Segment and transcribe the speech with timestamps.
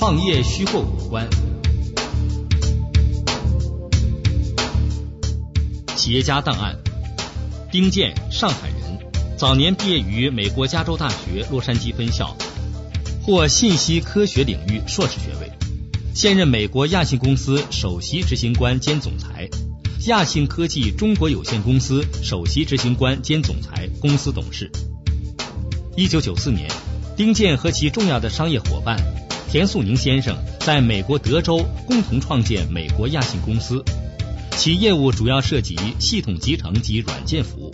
[0.00, 1.28] 创业虚构五关。
[5.94, 6.74] 企业家档案：
[7.70, 8.98] 丁健，上海人，
[9.36, 12.34] 早年毕业于美国加州大学洛杉矶分校，
[13.22, 15.52] 获信息科学领域硕士学位，
[16.14, 19.50] 现任美国亚信公司首席执行官兼总裁，
[20.06, 24.72] 亚信科技中国有限公司首席执行官兼总裁，公司董事。
[25.94, 26.70] 一九九四年，
[27.18, 28.96] 丁健和其重要的商业伙伴
[29.50, 33.84] 田素宁先生在美国德州共同创建美国亚信公司。
[34.52, 37.70] 其业务主要涉及系统集成及软件服务。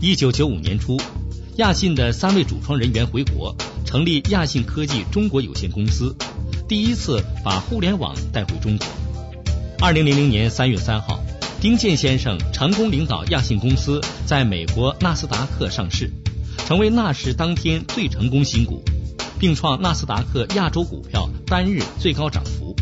[0.00, 0.98] 一九九五年初，
[1.56, 6.16] 亚信的三位主创人员回国，成立亚信科技中国有限公司，
[6.66, 8.86] 第一次把互联网带回中国。
[9.80, 11.20] 二零零零年三月三号，
[11.60, 16.10] 丁健先生成功领导亚信公司在美国纳斯达克上市，
[16.66, 18.82] 成为纳市当天最成功新股，
[19.40, 22.76] 并创纳斯达克亚洲股票单日最高涨幅。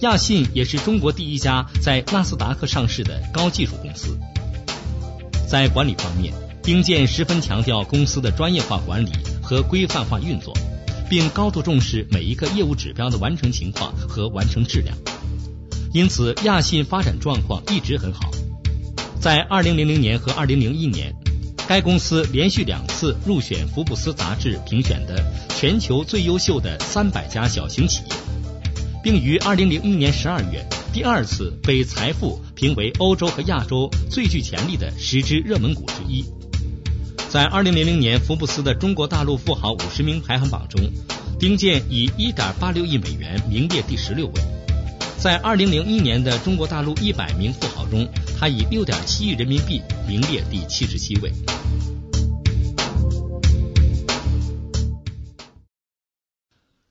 [0.00, 4.18] 亚信也是中国第一家在纳斯达克上市的高技术公司。
[5.46, 9.10] 在管理方面，丁健十分强调公司的专业化管理
[9.42, 10.52] 和规范化运作，
[11.08, 14.96] 并高度重视每一个业务指标的完成情况和完成质量。
[15.92, 18.30] 因此，亚信发展状况一直很好。
[19.20, 21.14] 在2000年和2001年，
[21.68, 25.24] 该公司连续两次入选福布斯杂志评选的
[25.58, 28.08] 全球最优秀的300家小型企业。
[29.02, 36.24] 并于二零零一年十二月第二次被财富评为欧洲和亚洲最具潜力的十只热门股之一。
[37.28, 40.80] 在二零零零年福布斯的中国大陆富豪五十名排行榜中，
[41.38, 44.55] 丁健以一点八六亿美元名列第十六位。
[45.18, 51.32] 在二零零一年的中国大陆一百名富豪中，他以六点七亿人民币名列第七十七位。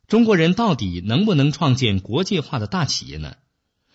[0.07, 3.35] 中国人到底能不能创建国际化的大企业呢？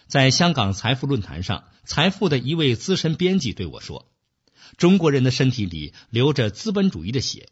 [0.07, 4.07] 在香港财富论坛上，财富的一位资深编辑对我说
[4.79, 7.49] ：“中国人的身体里流着资本主义的血。”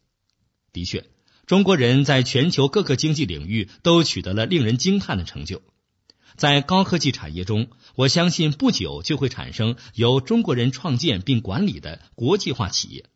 [0.72, 1.04] 的确，
[1.44, 5.60] 中国人在全球各个经济领域都取得了令人惊叹的成就。
[6.36, 13.06] 在高科技产业中，我相信不久就会产生由中国人创建并管理的国际化企业。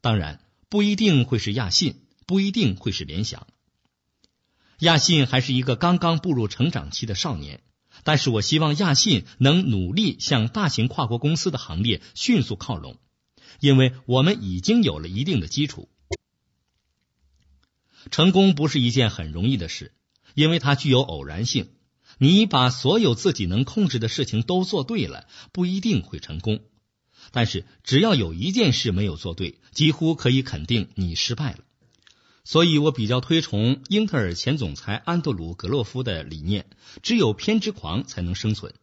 [0.00, 1.96] 当然，不一定会是亚信，
[2.26, 3.46] 不一定会是联想。
[4.78, 7.62] 亚信还是一个刚刚步入成长期的少年，
[8.02, 12.98] 但是我希望亚信能努力向大型跨国公司的行列迅速靠拢，
[13.60, 15.88] 因为我们已经有了一定的基础。
[18.10, 19.94] 成功不是一件很容易的事，
[20.34, 21.68] 因为它具有偶然性。
[22.18, 26.60] 你把所有自己能控制的事情都做对了，不一定会成功。
[27.30, 31.58] 但是只要有一件事没有做对，几乎可以肯定你失败了。
[32.44, 36.66] 所以我比较推崇英特尔前总裁安德鲁·格洛夫的理念：
[37.02, 38.74] 只有偏执狂才能生存。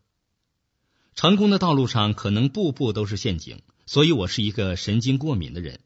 [1.13, 5.81] 成功的道路上可能步步都是陷阱，所以我是一个神经过敏的人，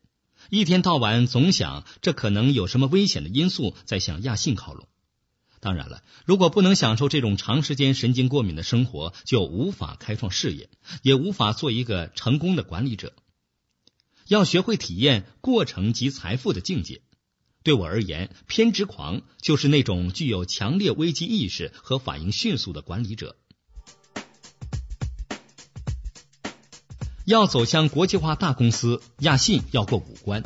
[0.52, 4.88] 一天到晚总想这可能有什么危险的因素在向亚信靠拢。
[5.64, 10.70] 当然了，如果不能享受这种长时间神经过敏的生活，就无法开创事业，
[11.04, 13.14] 也无法做一个成功的管理者。
[14.28, 17.02] 要学会体验过程及财富的境界。
[17.64, 23.38] 对我而言，偏执狂就是那种具有强烈危机意识和反应迅速的管理者。
[27.24, 30.44] 要走向国际化大公司，亚信要过五关。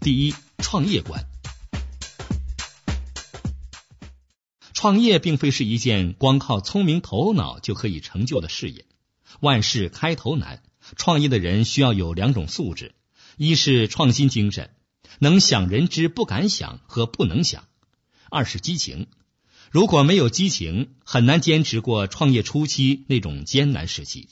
[0.00, 1.31] 第一，创业关。
[4.82, 8.84] 创业并非是一件光靠聪明头脑就可以成就的事业，
[9.38, 10.60] 万事开头难。
[10.96, 12.92] 创业的人需要有两种素质：
[13.36, 14.70] 一是创新精神。
[15.20, 17.62] 能想人之不敢想和不能想，
[18.28, 19.06] 二是激情。
[19.70, 24.30] 如果没有激情，很难坚持过创业初期那种艰难时期。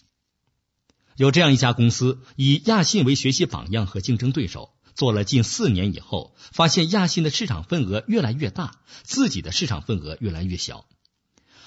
[1.15, 10.85] 有这样一家公司，以亚信为学习榜样和竞争对手，做了近四年以后，发现亚信的市场份额越来越大，自己的市场份额越来越小。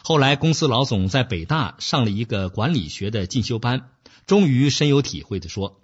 [0.04, 3.90] 后来，公司老总在北大上了一个管理学的进修班，
[4.28, 5.82] 终于深有体会的说。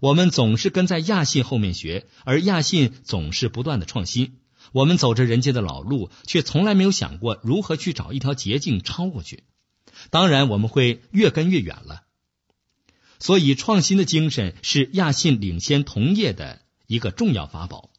[0.00, 4.38] 我们总是跟在亚信后面学，而亚信总是不断的创新。
[4.72, 9.44] 我们走着人家的老路，却从来没有想过如何去找一条捷径超过去。
[10.08, 12.04] 当然，我们会越跟越远了。
[13.18, 17.90] 所以，创新的精神是亚信领先同业的一个重要法宝。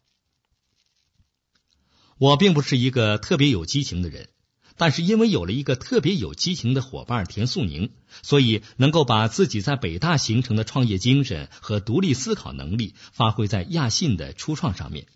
[2.17, 4.29] 我并不是一个特别有激情的人。
[4.79, 7.89] 但是因为有了一个特别有激情的伙伴田素宁，
[8.21, 15.07] 所以能够把自己在北大形成的创业精神和独立思考能力发挥在亚信的初创上面，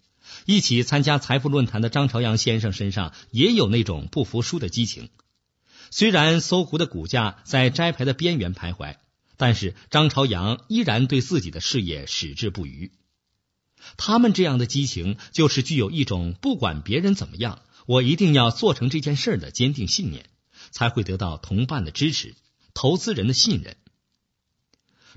[0.46, 5.10] 一起参加财富论坛的张朝阳先生身上也有那种不服输的激情。
[5.92, 8.96] 虽然搜狐的股价在摘牌的边缘徘徊，
[9.38, 12.92] 但是张朝阳依然对自己的事业矢志不渝。
[13.98, 20.26] 他们这样的激情，就是具有一种不管别人怎么样，我一定要做成这件事的坚定信念，
[20.72, 22.36] 才会得到同伴的支持、
[22.74, 23.78] 投资人的信任。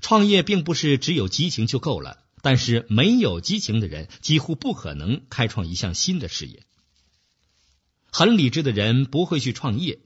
[0.00, 2.20] 创业并不是只有激情就够了。
[2.43, 6.62] 但是没有激情的人几乎不可能开创一项新的事业。
[8.12, 10.00] 很理智的人不会去创业，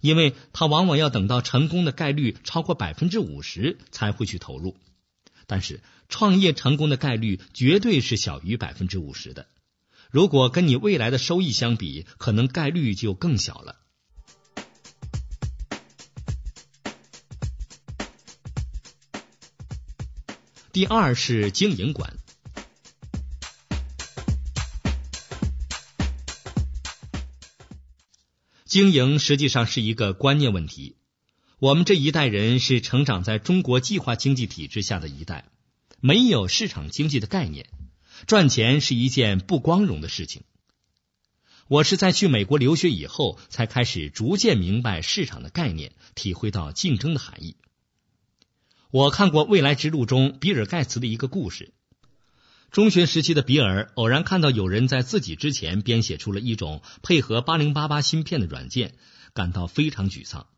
[0.00, 4.76] 因为他往往要等到成功的概率超过百分之五十才会去投入。
[5.46, 5.84] 但是
[6.14, 9.48] 创业成功的概率绝对是小于百分之五十的。
[10.12, 13.80] 如果跟你未来的收益相比，可能概率就更小了。
[20.70, 22.16] 第二是经营管，
[28.64, 30.94] 经营实际上是一个观念问题。
[31.58, 35.48] 我们这一代人是成长在中国计划经济体制下的一代，
[36.06, 37.70] 没有市场经济的概念，
[38.26, 40.42] 赚钱是一件不光荣的事情。
[41.66, 47.56] 我是在去美国留学以后，才开始逐渐明白市场的概念，体会到竞争的含义。
[48.90, 51.72] 我看过《未来之路》中比尔盖茨的一个故事。
[52.70, 58.94] 中学时期的比尔偶然看到有人在自己之前编写出了一种配合八零八八芯片的软件，
[59.32, 60.48] 感到非常沮丧。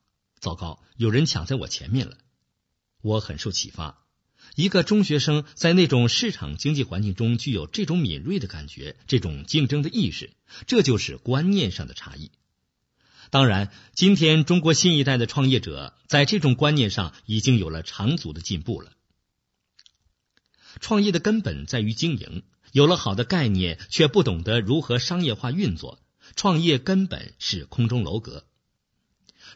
[0.40, 2.16] 糟糕，有人抢在我前面了！
[3.00, 4.05] 我很受启发。
[4.56, 10.30] 一个中学生在那种市场经济环境中具有这种敏锐的感觉，这种竞争的意识，
[10.66, 12.30] 这就是观念上的差异。
[13.28, 18.92] 当然，今天中国新一代的创业者在这种观念上已经有了长足的进步了。
[20.80, 22.42] 创业的根本在于经营，
[22.72, 26.00] 有了好的概念却不懂得如何商业化运作，
[26.34, 28.46] 创业根本是空中楼阁。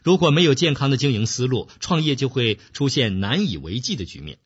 [0.03, 4.37] 如果没有健康的经营思路，创业就会出现难以为继的局面。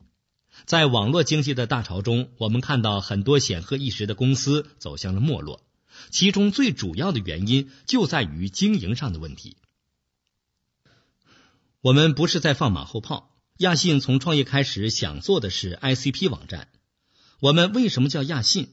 [0.63, 5.62] 在网络经济的大潮中，我们看到很多显赫一时的公司走向了没落。
[6.10, 9.57] 其中最主要的原因就在于经营上的问题。
[11.81, 13.31] 我们不是在放马后炮。
[13.57, 16.68] 亚信从创业开始想做的是 ICP 网站。
[17.40, 18.68] 我们为什么叫亚信？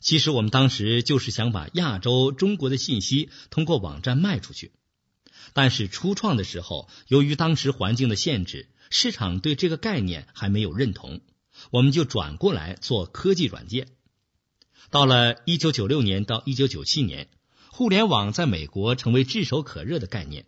[0.00, 4.72] 其实我们当时就是想把亚洲中国的信息通过网站卖出去。
[5.52, 11.20] 但是初创的时候，由于当时环境的限制，市场对这个概念还没有认同，
[11.70, 13.88] 我们就转过来做科技软件。
[14.90, 17.28] 到了一九九六年到一九九七年，
[17.70, 20.46] 互联网在美国成为炙手可热的概念。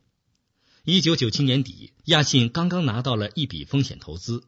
[0.85, 4.44] 一九九七年底，亚信刚刚拿到了一笔风险投资。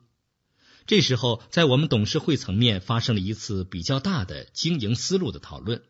[0.87, 5.83] 这时候，在我们董事会层面发生了一次比较大的经营思路的讨论。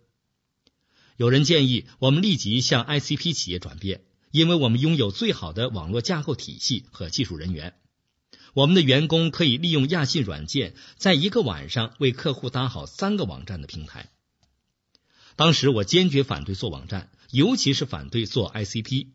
[1.17, 7.80] 有人建议我们立即向 ICP 企业转变，因为我们拥有最好的网络架构体系和技术人员。
[8.55, 14.11] 我们的员工可以利用亚信软件，在一个晚上为客户搭好三个网站的平台。
[15.37, 19.09] 当时我坚决反对做网站，尤其是反对做 ICP。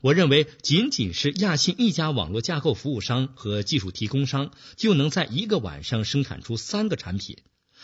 [0.00, 7.36] 我认为，仅仅是亚信一家网络架构服务商和技术提供商，就能在一个晚上生产出三个产品，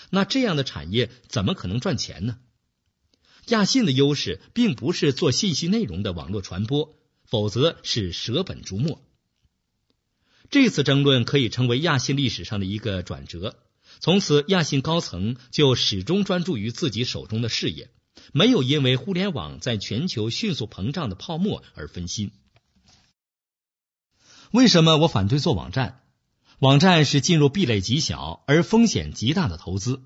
[0.08, 2.38] 那这样的产业怎么可能赚钱呢？
[3.49, 9.05] 亚信的优势并不是做信息内容的网络传播，否则是舍本逐末。
[10.50, 13.56] 这次争论可以成为亚信历史上的一个转折。
[14.00, 17.90] 从此，亚信高层就始终专注于自己手中的事业，
[18.32, 22.30] 没有因为互联网在全球迅速膨胀的泡沫而分心。
[24.52, 26.02] 为什么我反对做网站？
[26.58, 30.02] 网站是进入壁垒极小而风险极大的投资。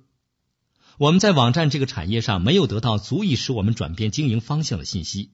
[0.98, 5.30] 我们在网站这个产业上没有得到足以使我们转变经营方向的信息。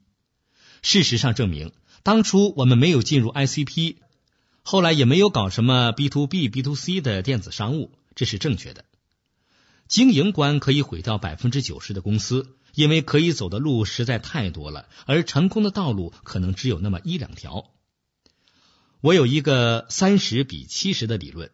[0.82, 1.72] 事实上证明，
[2.02, 3.96] 当初我们没有进入 ICP。
[4.68, 8.85] 后来也没有搞什么 B to B、B to C 的电子商务，这是正确的。
[9.87, 17.70] 经营观可以毁掉百分之九十的公司，因为可以走的路实在太多了，而成功的道路可能只有那么一两条。
[19.00, 21.52] 我有一个三十比七十的理论，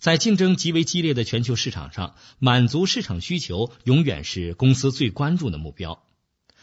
[0.00, 6.02] 在竞争极为激烈的全球市场上，满足市场需求永远是公司最关注的目标。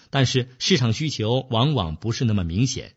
[0.09, 2.95] 但是市场需求往往不是那么明显。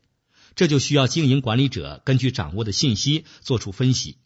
[0.59, 4.17] 这就需要经营管理者根据掌握的信息做出分析。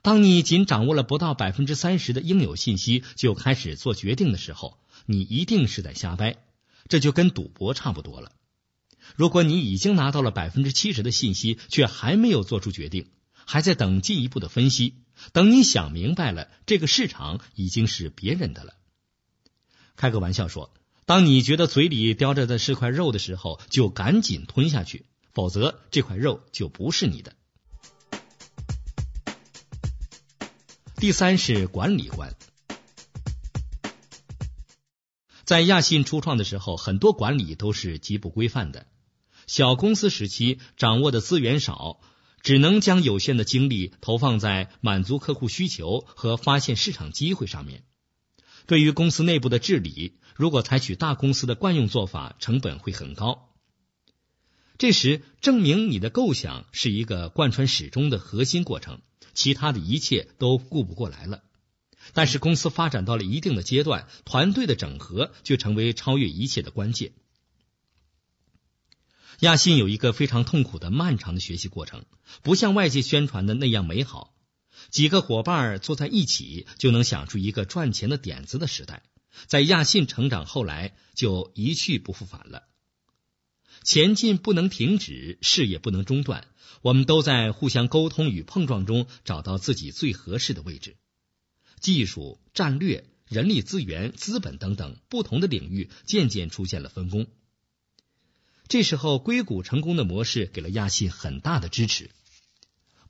[0.00, 6.38] 当你仅掌握了不到百分之三十的应有信息就开始做决定的时候，你一定是在瞎掰。
[6.88, 8.32] 这就跟赌博差不多了。
[9.14, 13.10] 如果你已经拿到了百分之七十的信息，却还没有做出决定，
[13.44, 14.94] 还在等进一步的分析，
[15.34, 18.72] 等你想明白了，这个市场已经是别人的了。
[19.96, 20.72] 开个玩笑说，
[21.04, 27.34] 当你觉得嘴里叼着的是块肉的时候，就赶紧吞下去，否则这块肉就不是你的。
[30.96, 32.34] 第三是管理观，
[35.44, 38.86] 在亚信初创的时候，很多管理都是极不规范的。
[39.46, 42.00] 小公司时期掌握的资源少，
[42.40, 47.84] 只能将有限的精力投放在满足客户需求和发现市场机会上面。
[48.66, 53.53] 对于公司内部的治理，如果采取大公司的惯用做法，成本会很高。
[54.76, 59.02] 这时，证明你的构想是一个贯穿始终的核心过程，
[59.32, 61.44] 其他的一切都顾不过来了。
[62.12, 67.12] 但是，公司发展到了一定的阶段，团队的整合就成为超越一切的关键。
[69.40, 72.04] 亚信有一个非常痛苦的、漫长的学习过程，
[72.42, 74.34] 不像外界宣传的那样美好。
[74.90, 79.02] 几个伙伴坐在一起就能想出一个赚钱的点子的时代，
[79.46, 82.64] 在亚信成长后来就一去不复返了。
[83.84, 86.46] 前进不能停止，事业不能中断，
[86.80, 90.96] 我们都在互相沟通与碰撞中找到自己最合适的位置。
[91.80, 97.26] 技术、战略、人力资源、资本等等不同的领域渐渐出现了分工。
[98.68, 102.10] 这时候，硅谷成功的模式给了亚信很大的支持。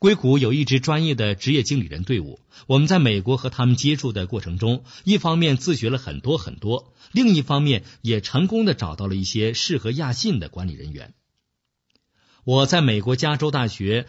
[0.04, 11.14] 硅谷有一支专业的职业经理人队伍，我们在美国和他们接触的过程中，一方面自学了很多很多，另一方面也成功的找到了一些适合亚信的管理人员。
[12.44, 14.06] 我在美国加州大学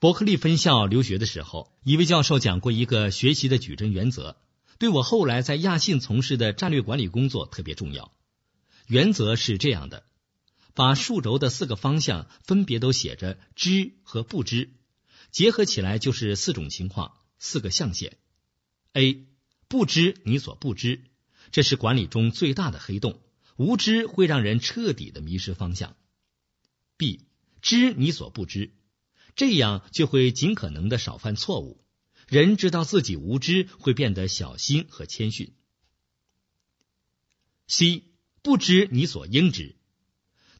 [0.00, 4.38] 伯克利分校留学的时候，一位教授讲过一个学习的矩阵原则，
[4.80, 8.10] 对我后来在亚信从事的战略管理工作特别重要。
[8.88, 10.02] 原则是这样的。
[10.74, 14.70] 把数轴的四个方向分别都写着知和不知，
[15.30, 18.16] 结合起来就是四种情况，四个象限。
[18.92, 19.26] A
[19.68, 21.04] 不知你所不知，
[21.50, 23.20] 这是管理中最大的黑洞，
[23.56, 25.96] 无知会让人彻底的迷失方向。
[26.96, 27.26] B
[27.62, 28.72] 知你所不知，
[29.36, 31.84] 这样就会尽可能的少犯错误。
[32.26, 35.54] 人知道自己无知，会变得小心和谦逊。
[37.66, 38.04] C
[38.42, 39.77] 不知你所应知。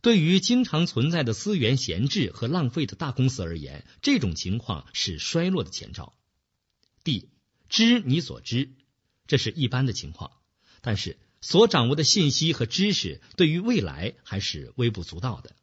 [0.00, 6.14] 对于经常存在的资源闲置和浪费的大公司而言，这种情况是衰落的前兆。
[7.02, 7.30] D，
[7.68, 8.70] 知你所知，
[9.26, 10.32] 这是一般的情况，
[10.80, 15.56] 但是所掌握的信息和知识对于未来还是微不足道的。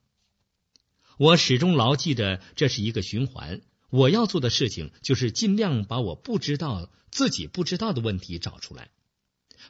[1.17, 3.61] 我始终牢记着这是一个循环。
[3.89, 8.91] 我要做的事情就是尽量把我不知道、自己不知道的问题找出来。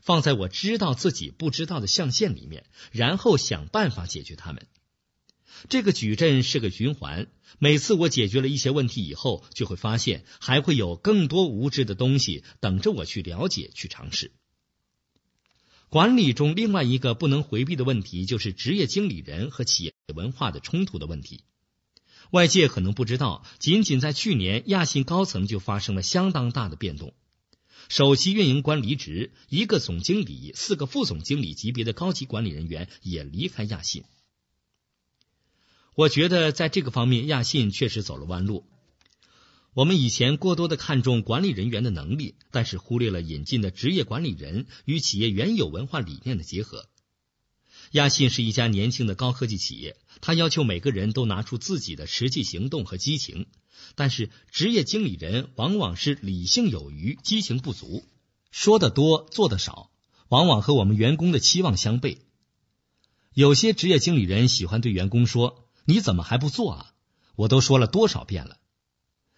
[0.01, 4.67] 放在我知道自己不知道的象限里面，然后想办法解决它们。
[5.69, 7.27] 这个矩阵是个循环，
[7.59, 14.31] 每次我解决了一些问题以后，就会发现还会有更多无知的东西等着我去了解、去尝试。
[15.87, 21.45] 管理中另外一个不能回避的问题，就是职业经理人和企业文化的冲突的问题。
[22.31, 27.13] 外界可能不知道，仅仅在去年，亚信高层就发生了相当大的变动。
[27.89, 34.03] 首席运营官离职，一个总经理、四个副总经理级别的高级管理人员也离开亚信。
[35.95, 38.65] 我觉得在这个方面，亚信确实走了弯路。
[39.73, 46.87] 我们以前过多的看重管理人员的能力，但是忽略了引进的职业管理人与企业原有文化理念的结合。
[47.91, 53.47] 亚信是一家年轻的高科技企业，他要求每个人都拿出自己的实际行动和激情。
[53.95, 58.03] 但是，职业经理人往往是理性有余，激情不足，
[58.51, 59.91] 说的多，做的少，
[60.27, 62.17] 往往和我们员工的期望相悖。
[63.33, 66.93] 有些职业经理人喜欢对员工说：“你怎么还不做啊？
[67.35, 68.57] 我都说了多少遍了。”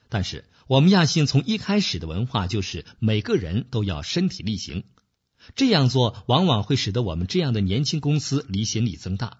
[0.10, 4.86] 但是，我们亚信从一开始的文化就是每个人都要身体力行。
[5.56, 9.39] 这样做往往会使得我们这样的年轻公司离心力增大。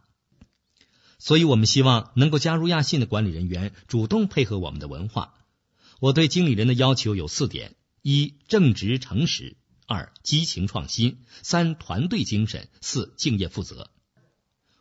[1.20, 5.34] 所以我们希望能够加入亚信的管理人员主动配合我们的文化。
[6.00, 9.56] 我对经理人的要求有四点：一、正直诚实；
[9.88, 13.90] 二、激情创新；三、团队精神；四、敬业负责。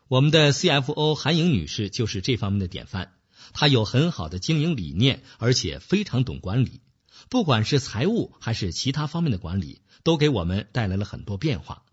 [0.08, 3.14] 我们的 CFO 韩颖女士就是这方面的典范。
[3.54, 6.82] 她有很好的经营理念，而且非常懂管理。
[7.28, 11.84] 不管是财务还是其他方面的管理，都给我们带来了很多变化。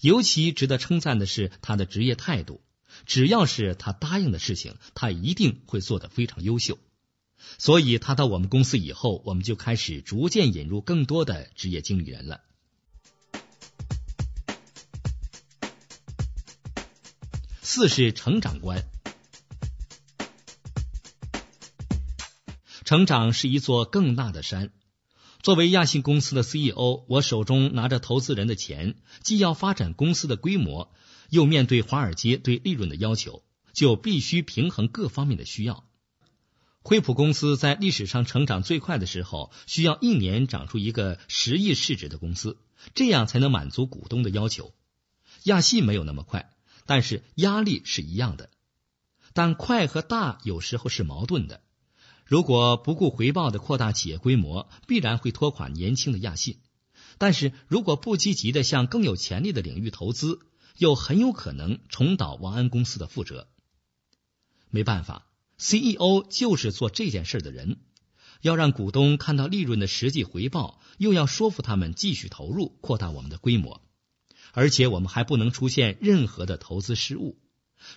[0.00, 2.60] 尤其值得称赞的是他的职业态度。
[3.04, 6.78] 只要是他答应的事情，他一定会做得非常优秀。
[7.58, 12.40] 所以他到我们公司以后，我们就开始逐渐引入更多的职业经理人了。
[17.60, 18.86] 四是成长观，
[22.86, 24.70] 成长是一座更大的山，
[25.42, 30.92] 作为亚信公司的 CEO，我手中拿着投资人的钱，既要发展公司的规模，
[31.28, 35.82] 又面对华尔街对利润的要求，就必须平衡各方面的需要。
[36.80, 42.56] 惠普公司在历史上成长最快的时候，需要一年长出一个十亿市值的公司，
[42.94, 44.72] 这样才能满足股东的要求。
[45.42, 46.52] 亚信没有那么快，
[46.86, 48.48] 但是压力是一样的。
[49.32, 51.62] 但快和大有时候是矛盾的。
[52.26, 56.56] 如果不顾回报的扩大企业规模，必然会拖垮年轻的亚信；
[57.18, 60.40] 但是如果不积极的向更有潜力的领域投资，
[60.76, 63.48] 又很有可能重蹈王安公司的覆辙。
[64.70, 65.26] 没办法。
[65.58, 67.78] CEO 就是做这件事的人，
[68.42, 73.80] 要让股东看到利润的实际回报，又要说服他们继续投入，扩大我们的规模，
[74.52, 77.38] 而且我们还不能出现任何的投资失误，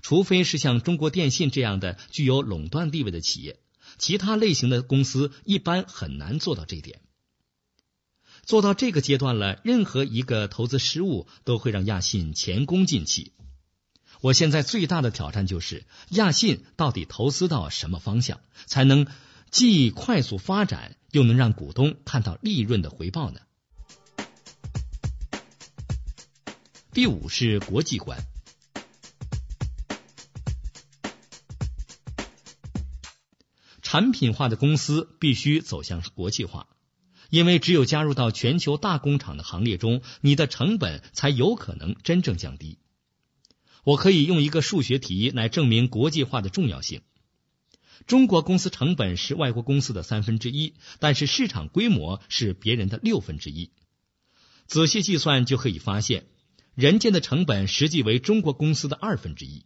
[0.01, 3.59] 除非是像中国电信这样的具有垄断地位的企业，
[3.99, 7.01] 其他类型的公司一般很难做到这点。
[8.43, 13.33] 做到这个阶段了，任何一个投资失误都会让亚信前功尽弃。
[14.21, 19.05] 我现在最大的挑战就是亚信到底投资到什么方向，才能
[19.51, 23.39] 既快速发展，又能让股东看到利润的回报呢？
[26.91, 28.19] 第五是国际观，
[33.99, 36.69] 产品化的公司必须走向国际化，
[37.29, 42.77] 因为只有加入到全球大工厂的行列中，你的成本才有可能真正降低。
[43.83, 47.01] 我可以用一个数学题来证明国际化的重要性。
[48.07, 53.69] 中国公司成本是外国公司的三分之一，但是市场规模是别人的六分之一。
[54.65, 56.23] 仔细计算就可以发现，
[56.73, 59.65] 人家的成本实际为中国公司的二分之一。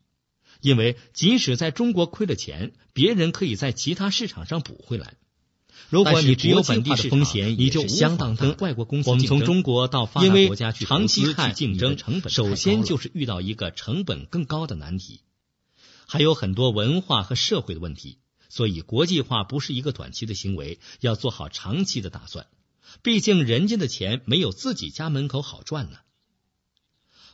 [0.64, 5.16] 因为即使在中国亏了钱，别人可以在其他市场上补回来。
[5.90, 9.10] 如果你只有本地风险，你就相当跟外国公司。
[9.10, 15.20] 我们从中国到发达国家去长期看竞争，成本首先就是遇到一个成本更高的难题，
[16.08, 18.20] 还有很多文化和社会的问题。
[18.48, 22.48] 所以国际化不是一个短期的行为，要做好长期的打算。
[23.02, 25.98] 毕竟人家的钱没有自己家门口好赚呢。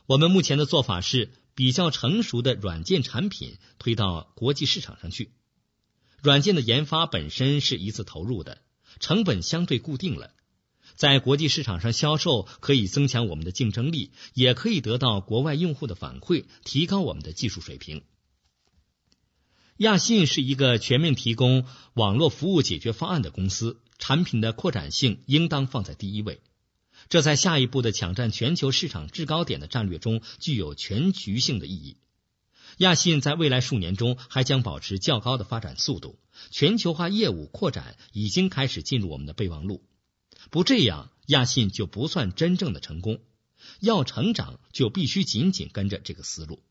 [0.06, 5.32] 我们目前的做法是比较成熟的软件产品推到国际市场上去。
[6.22, 8.62] 软件的研发本身是一次投入的，
[8.98, 10.34] 成本相对固定了，
[10.94, 18.02] 在国际市场上销售可以增强我们的竞争力，也可以得到国外用户的反馈，提高我们的技术水平。
[19.78, 26.42] 亚信是一个全面提供网络服务解决方案的公司，产品的扩展性应当放在第一位，
[27.08, 31.96] 这在下一步的抢占全球市场制高点的战略中具有全局性的意义。
[32.78, 36.18] 亚信在未来数年中还将保持较高的发展速度，
[36.50, 39.82] 全球化业务扩展已经开始进入我们的备忘录。
[40.50, 43.20] 不这样，亚信就不算真正的成功。
[43.80, 46.62] 要成长，就必须紧紧跟着这个思路。